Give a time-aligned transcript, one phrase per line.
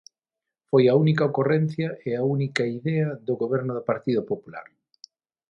[0.69, 4.65] Foi a única ocorrencia e a única idea do Goberno do Partido Popular.